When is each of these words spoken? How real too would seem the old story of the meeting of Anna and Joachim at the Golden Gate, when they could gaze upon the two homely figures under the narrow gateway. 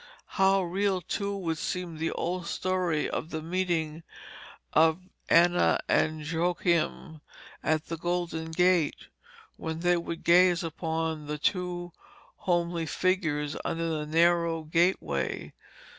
How 0.41 0.63
real 0.63 0.99
too 1.01 1.37
would 1.37 1.59
seem 1.59 1.99
the 1.99 2.09
old 2.13 2.47
story 2.47 3.07
of 3.07 3.29
the 3.29 3.39
meeting 3.43 4.01
of 4.73 4.97
Anna 5.29 5.79
and 5.87 6.25
Joachim 6.27 7.21
at 7.61 7.85
the 7.85 7.97
Golden 7.97 8.49
Gate, 8.49 9.09
when 9.57 9.81
they 9.81 10.01
could 10.01 10.23
gaze 10.23 10.63
upon 10.63 11.27
the 11.27 11.37
two 11.37 11.93
homely 12.37 12.87
figures 12.87 13.55
under 13.63 13.87
the 13.89 14.07
narrow 14.07 14.63
gateway. 14.63 15.53